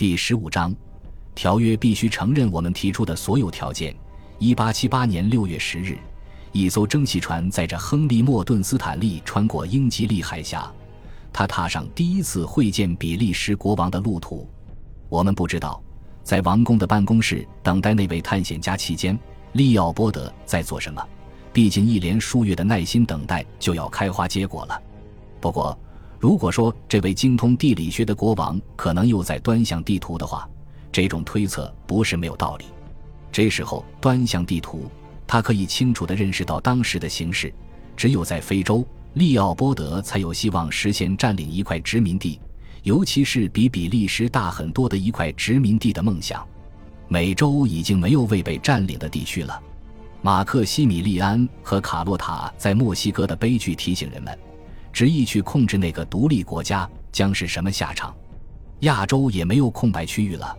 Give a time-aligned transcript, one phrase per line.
[0.00, 0.74] 第十五章，
[1.34, 3.94] 条约必须承认我们提出的所有条件。
[4.38, 5.98] 一八七八年六月十日，
[6.52, 10.72] 一艘蒸汽船载着亨利·莫顿斯坦利穿过英吉利海峡，
[11.30, 14.48] 他踏上第一次会见比利时国王的路途。
[15.10, 15.78] 我们不知道，
[16.24, 19.18] 在王宫的办公室等待那位探险家期间，
[19.52, 21.06] 利奥波德在做什么。
[21.52, 24.82] 毕竟一连数月的耐心等待就要开花结果了。
[25.42, 25.78] 不过，
[26.20, 30.46] 如果说这位精通地理学的国王可能又在端详地图的话，
[30.92, 32.66] 这种推测不是没有道理。
[33.32, 34.90] 这时候端详地图，
[35.26, 37.50] 他可以清楚地认识到当时的形势。
[37.96, 42.38] 只有在非洲，利奥波德才有希望实现占领一块殖民地，
[42.82, 46.46] 尤其是比比利时大很多的一块殖民地的梦想。
[47.08, 49.58] 美洲已经没有未被占领的地区了。
[50.20, 54.38] 马克西米利安和卡洛塔在墨西哥的悲剧提醒人们，
[54.92, 58.14] 执意去控制那个独立国家将是什么下场。
[58.80, 60.56] 亚洲也没有空白区域了，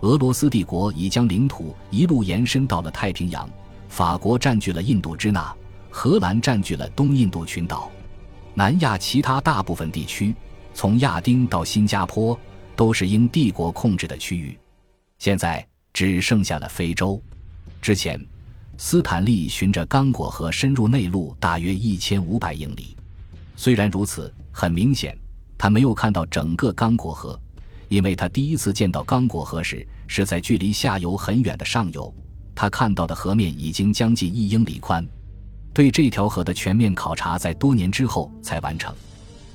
[0.00, 3.48] 俄罗斯帝国已将领土一路延伸到了太平洋，
[3.88, 5.54] 法国占据了印度支那，
[5.90, 7.90] 荷兰占据了东印度群岛，
[8.54, 10.34] 南亚其他大部分地区，
[10.72, 12.38] 从亚丁到新加坡
[12.76, 14.56] 都是英帝国控制的区域。
[15.18, 17.20] 现在只剩下了非洲，
[17.80, 18.20] 之前。
[18.80, 22.96] 斯坦利循着刚果河深入内陆大约一千五百英里。
[23.58, 25.18] 虽然如此，很明显，
[25.58, 27.36] 他没有看到整个刚果河，
[27.88, 32.14] 因为他第一次见到刚果河时是在距离下游很远的上游。
[32.54, 35.04] 他看到的河面已经将近一英里宽。
[35.74, 38.94] 对这条河的全面考察在多年之后才完成，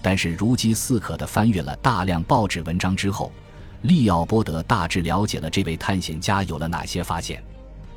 [0.02, 3.32] 但是如饥似渴地翻阅了大量报纸文章之后，
[3.84, 7.42] 利奥波德大致了解了这位探险家有了哪些发现。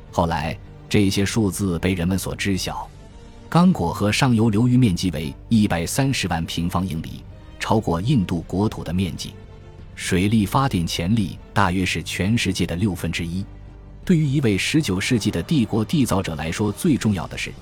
[0.09, 0.57] 后来。
[0.89, 2.89] 这些数字被人们所知晓。
[3.49, 7.23] 刚果河上游流域面积为一百三十万平方英里，
[7.57, 9.33] 超过印度国土的面积。
[9.95, 13.45] 水力发电潜力大约是全世界的六分之一。
[14.03, 17.53] 对于一位十九世纪的帝国缔造者来说，最重要的是，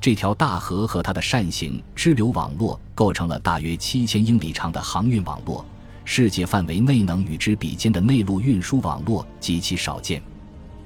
[0.00, 5.64] 这条大河和它的扇形支流网络构成了大约七千英里长的航运网络。
[6.06, 10.22] 世界范围内能与之比肩的内陆运输网络极其少见。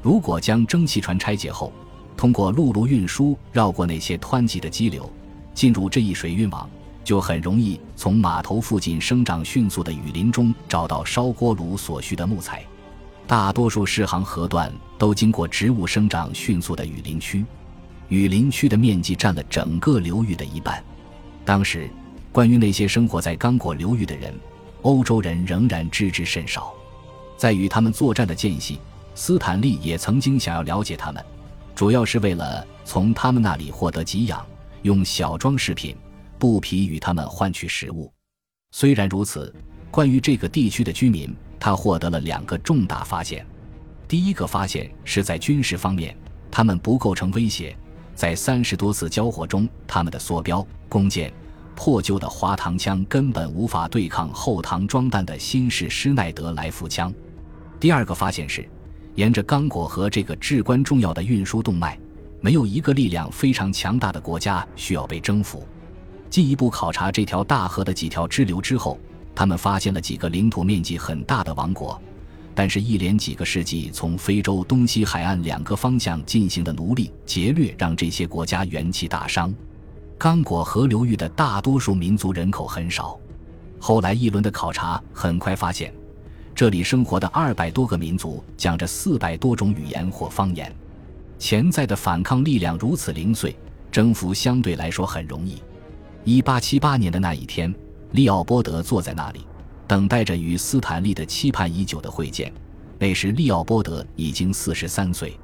[0.03, 1.73] 如果将蒸汽船拆解后，
[2.17, 5.11] 通过陆路运输绕过那些湍急的激流，
[5.55, 6.69] 进入这一水运网，
[7.03, 12.63] 就很容易从码头附近生长迅速的雨林中找到烧锅炉所需的木材。
[13.27, 17.45] 大多数适航河段都经过植物生长迅速的雨林区，
[18.09, 20.83] 雨林区的面积占了整个流域的一半。
[21.45, 21.89] 当时，
[22.33, 24.35] 关于那些生活在刚果流域的人，
[24.83, 26.73] 欧洲人仍然知之甚少。
[27.37, 28.79] 在与他们作战的间隙。
[29.13, 31.23] 斯坦利也曾经想要了解他们，
[31.81, 34.45] 主要是为了从他们那里获得给养，
[34.83, 35.97] 用小装饰品、
[36.39, 38.13] 布匹与他们换取食物。
[38.71, 39.51] 虽然如此，
[39.91, 43.47] 关于这个地区的居民，他获得了两个重大发现。
[44.07, 46.15] 第一个发现是在军事方面，
[46.51, 47.75] 他们不构成威胁。
[48.15, 51.33] 在三十多次交火中，他们的梭镖、弓箭、
[51.75, 57.11] 破旧的滑膛枪根本无法对抗后膛装弹的新式施耐德来福枪。
[57.81, 58.69] 第二个发现是。
[59.15, 61.99] 沿着刚果河这个至关重要的运输动脉，
[62.41, 65.67] 没有一个力量非常强大的国家需要被征服。
[66.29, 68.99] 进一步考察这条大河的几条支流之后，
[69.35, 72.01] 他们发现了几个领土面积很大的王国。
[72.55, 79.55] 但是，一连几个世纪从非洲东西海岸两个方向进行的奴隶劫掠，让这些国家元气大伤。
[80.19, 83.19] 刚果河流域的大多数民族人口很少。
[83.79, 85.95] 后来一轮的考察很快发现。
[86.61, 90.71] 这里生活的二百多个民族讲着四百多种语言或方言，
[91.39, 93.57] 潜在的反抗力量如此零碎，
[93.91, 95.63] 征服相对来说很容易。
[96.23, 97.75] 一八七八年的那一天，
[98.11, 99.41] 利奥波德坐在那里，
[99.87, 102.53] 等待着与斯坦利的期盼已久的会见。
[102.99, 105.41] 那时，利奥波德已经四十三岁，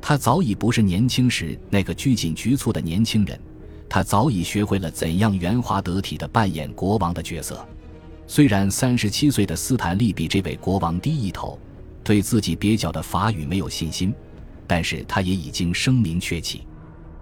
[0.00, 3.38] 他早已不是年轻时那个拘谨局促的年轻人，
[3.86, 7.62] 他早已学会了怎样圆滑得体地扮演国王的角色。
[8.26, 11.58] 虽然三十七岁的斯坦利比这位国王低一头，
[12.02, 14.14] 对自己蹩脚的法语没有信心，
[14.66, 16.66] 但是他也已经声名鹊起。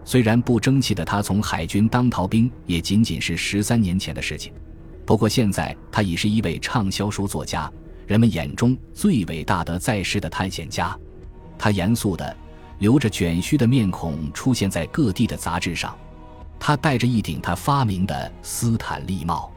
[0.05, 4.53] 虽然不争气的他从海军当逃兵也仅仅是十三年前的事情，
[5.05, 7.71] 不过现在他已是一位畅销书作家，
[8.07, 10.97] 人们眼中最伟大的在世的探险家。
[11.59, 12.37] 他严肃的、
[12.79, 15.97] 留着卷须的面孔出现在各地的杂志上，
[16.59, 19.52] 他戴着一顶他发明的斯坦利帽。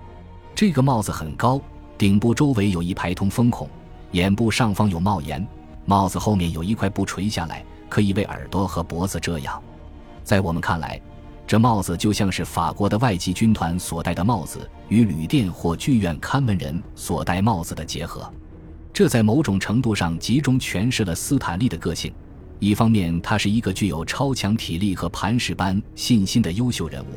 [0.55, 1.59] 这个帽子很高，
[1.97, 3.69] 顶部周围有一排通风孔，
[4.13, 5.45] 眼部上方有帽檐，
[5.83, 9.61] 帽子后面有一块布垂下来，可以为耳朵和脖子遮阳。
[10.23, 10.99] 在我们看来，
[11.45, 18.31] 这帽子就像是法国的外籍军团所戴的帽子与旅店或剧院看门人所戴帽子的结合。
[18.93, 22.13] 这在某种程度上集中诠释了斯坦利的个性。
[22.59, 27.07] 一方面，他是一个具有超强体力和磐石般信心的优秀人物；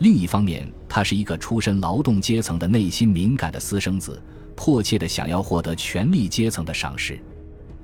[0.00, 4.22] 另一方面，他是一个出身劳动阶层的内心敏感的私生子，
[4.54, 7.18] 迫切的想要获得权力阶层的赏识。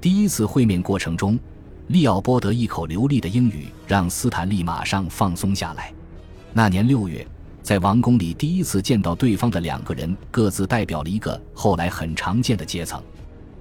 [0.00, 1.38] 第一次会面过程中，
[1.88, 5.92] 利奥波德一口流利的英语让斯坦利马上放松下来。
[6.52, 7.26] 那年六月，
[7.62, 13.02] 在王宫里第一次见到对方的两个人，各自代表了一个后来很常见的阶层。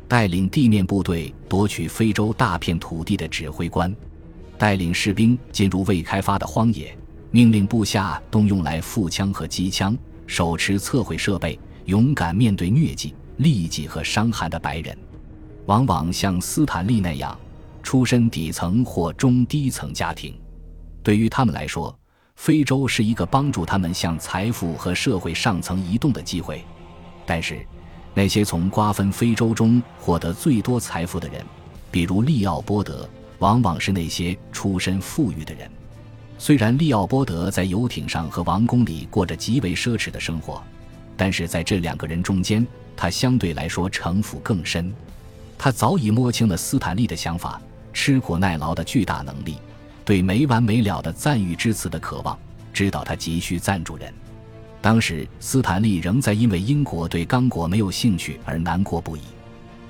[0.08, 3.96] 带领地面部队夺取非洲大片土地的指挥官，
[4.60, 6.96] 带领士兵进入未开发的荒野，
[7.36, 9.98] 命令部下动用来腹枪和机枪，
[10.28, 14.96] 手持测绘设备，勇敢面对疟疾、痢疾和伤寒的白人，
[15.66, 17.36] 往往像斯坦利那样，
[17.82, 20.40] 出身底层或中低层家庭。
[21.02, 21.98] 对于他们来说，
[22.36, 26.64] 非洲是一个帮助他们向财富和社会上层移动的机会，
[27.26, 27.66] 但是。
[28.16, 31.44] 那些从瓜分非洲中获得最多财富的人，
[31.90, 33.10] 比如利奥波德，
[33.40, 35.68] 往往是那些出身富裕的人。
[36.46, 40.62] 虽然利奥波德在游艇上和王宫里过着极为奢侈的生活，
[41.16, 42.68] 但是在这两个人中间，
[42.98, 44.94] 他相对来说城府更深。
[45.58, 47.62] 他早已摸清了斯坦利的想法，
[47.94, 49.56] 吃苦耐劳的巨大能力，
[50.04, 52.38] 对没完没了的赞誉之词的渴望，
[52.74, 54.14] 知道他急需赞助人。
[54.82, 59.22] 当时，斯坦利仍在因为英国对刚果没有兴趣而难过不已。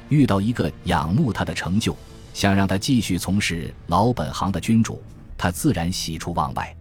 [0.09, 1.97] 遇到一个仰慕他的成就，
[2.31, 5.01] 想让他继续从事老本行的君主，
[5.43, 6.73] 他自然喜出望外。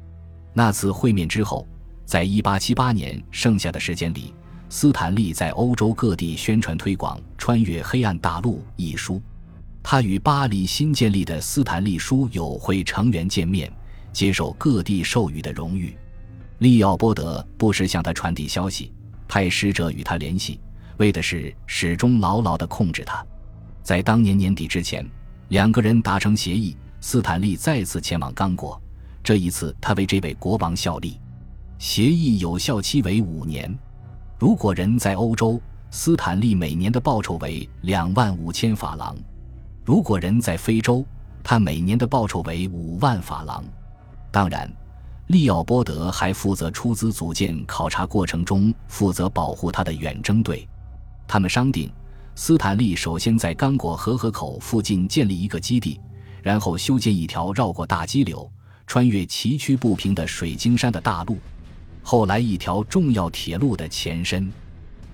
[0.54, 1.66] 那次会面之后，
[2.04, 4.32] 在1878年剩下的时间里，
[4.68, 9.20] 斯坦利在欧洲各地宣传推广《穿越黑暗大陆》一书。
[9.82, 13.68] 他与巴黎新建立的斯坦利书友会成员见面，
[14.12, 15.96] 接受各地授予的荣誉。
[16.58, 18.92] 利奥波德不时向他传递消息，
[19.26, 20.60] 派使者与他联系，
[20.98, 23.26] 为的是始终牢牢地控制他。
[23.82, 25.04] 在当年年底之前，
[25.48, 28.80] 两个人达成协议，斯坦利再次前往刚果。
[29.24, 31.20] 这一次，他为这位国王效力。
[31.78, 33.76] 协议有效期为五年。
[34.38, 35.60] 如果人在欧洲，
[35.90, 39.14] 斯坦利每年的报酬为两万五千法郎；
[39.84, 41.04] 如果人在非洲，
[41.42, 43.62] 他每年的报酬为五万法郎。
[44.30, 44.70] 当然。
[45.28, 50.68] 利奥波德还负责出资组建考察过程中负责保护他的远征队。
[51.26, 51.90] 他们商定，
[52.34, 55.98] 斯坦利首先在刚果河河口附近建立一个基地，
[56.42, 58.50] 然后修建一条绕过大激流、
[58.86, 61.38] 穿越崎岖不平的水晶山的大路，
[62.02, 64.52] 后来一条重要铁路的前身。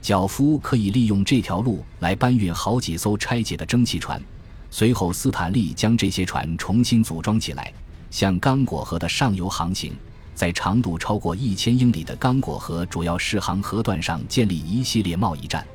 [0.01, 4.21] 脚夫可以利用这条路来搬运好几艘拆解的蒸汽船。
[4.71, 7.73] 随后，斯坦利将这些船重新组装起来，
[8.11, 9.93] 向刚果河的上游航行。
[10.35, 15.67] 在长度超过一千英里的刚果河主要适航河段上建立一系列贸易站。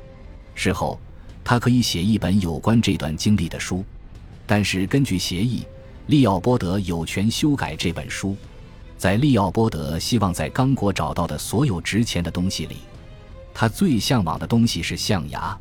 [0.54, 0.98] 事后，
[1.44, 3.84] 他可以写一本有关这段经历的书。
[4.46, 5.64] 但是，根据协议，
[6.06, 8.36] 利奥波德有权修改这本书。
[8.96, 12.76] 在利奥波德希望在刚果找到的所有值钱的东西里，
[13.52, 15.56] 他最向往的东西是象牙。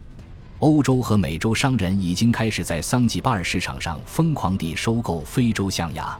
[0.59, 6.17] 欧洲和美洲商人已经开始在桑吉巴尔市场上疯狂地收购非洲象牙，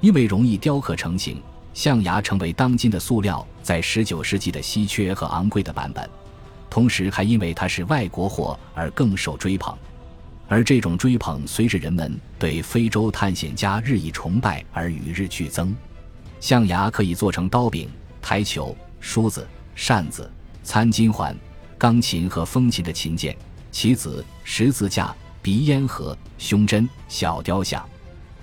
[0.00, 1.42] 因为容易雕刻成型。
[1.74, 6.08] 象牙成为当今的塑料在19世纪的稀缺和昂贵的版本，
[6.70, 9.76] 同时还因为它是外国货而更受追捧，
[10.54, 15.74] 而这种追捧随着人们对非洲探险家日益崇拜而与日俱增。
[16.38, 17.90] 象牙可以做成刀柄、
[18.22, 19.44] 台球、梳子、
[19.74, 20.30] 扇子、
[20.62, 21.36] 餐巾环、
[21.76, 23.36] 钢琴和风琴的琴键、
[23.72, 27.84] 棋子、十字架、鼻烟盒、胸针、小雕像。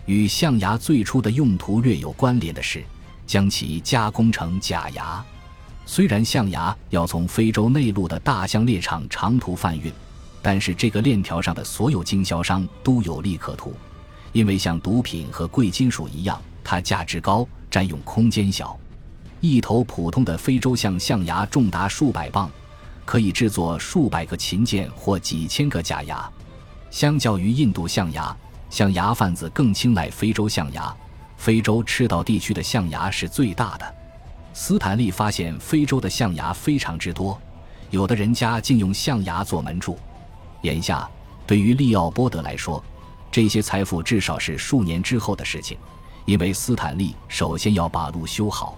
[0.05, 2.83] 与象牙最初的用途略有关联的是。
[3.31, 5.23] 将其加工成假牙。
[5.85, 9.89] 虽然象牙要从非洲内陆的大象猎场长途贩运，
[10.41, 13.73] 但是这个链条上的所有经销商都有利可图，
[14.31, 18.77] 因为像毒品和贵金属一样，它价值高，占用空间小。
[19.39, 22.49] 一头普通的非洲象象牙重达数百磅，
[23.05, 26.29] 可以制作数百个琴键或几千个假牙。
[26.89, 28.35] 相较于印度象牙，
[28.69, 30.95] 象牙贩子更青睐非洲象牙。
[31.37, 33.95] 非洲赤道地区的象牙是最大的。
[34.53, 37.39] 斯坦利发现非洲的象牙非常之多，
[37.89, 39.97] 有的人家竟用象牙做门柱。
[40.61, 41.09] 眼下，
[41.45, 42.83] 对于利奥波德来说，
[43.31, 45.77] 这些财富至少是数年之后的事情，
[46.25, 48.77] 因为斯坦利首先要把路修好。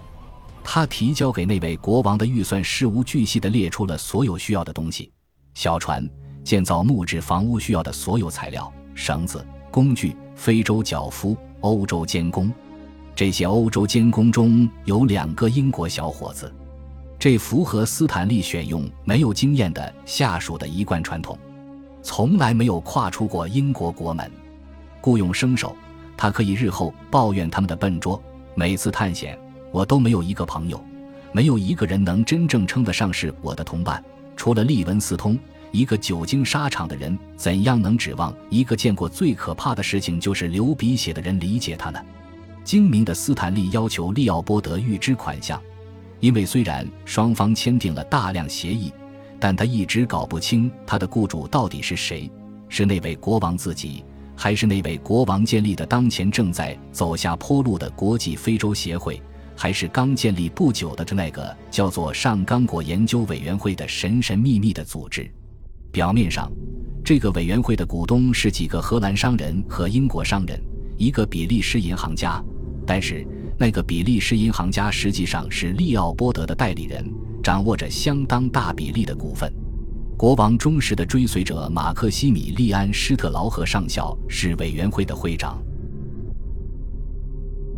[0.62, 5.10] 他提交给那位国王的预算事无巨细地列出了所有需要的东西：
[5.54, 6.08] 小船、
[6.42, 11.36] 建造木质房屋需要的所有材料、绳子、工具、非洲脚夫。
[11.60, 12.52] 欧洲监工，
[13.16, 16.54] 这些欧洲监工中有两个英国小伙子，
[17.18, 21.38] 这符合斯坦利选用没有经验的下属的一贯传统。
[22.04, 24.30] 从来没有跨出过英国国门。
[25.00, 25.74] 雇佣生手，
[26.18, 28.22] 他可以日后抱怨他们的笨拙。
[28.54, 29.36] 每次探险，
[29.72, 30.78] 我都没有一个朋友，
[31.32, 34.04] 没有一个人能真正称得上是我的同伴。
[34.36, 35.38] 除了利文斯通，
[35.72, 41.98] 一个久经沙场的人，怎样能指望一个见过最可怕的事情就是流鼻血的人理解他呢？
[42.64, 45.60] 精明的斯坦利要求利奥波德预支款项，
[46.20, 48.92] 因为虽然双方签订了大量协议，
[49.38, 52.30] 但他一直搞不清他的雇主到底是谁，
[52.68, 54.04] 是那位国王自己，
[54.36, 59.20] 还是那位国王建立的当前正在走下坡路的国际非洲协会，
[59.56, 65.30] 还是刚建立不久的那个叫做上刚果研究委员会的神神秘秘的组织。
[65.92, 66.50] 表面上，
[67.04, 70.60] 这个委员会的股东是几个荷兰商人和英国商人，
[70.96, 72.42] 一个比利时银行家。
[72.86, 73.26] 但是，
[73.58, 77.04] 那个比利时银行家实际上是利奥波德的代理人，
[77.42, 79.52] 掌握着相当大比例的股份。
[80.16, 85.60] 国王忠实的追随者马克西米利安·施特劳赫上校是委员会的会长。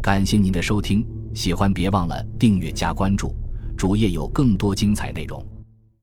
[0.02, 3.34] 感谢您的收听，喜欢别忘了订阅加关注，
[3.76, 5.44] 主页有更多精彩内容。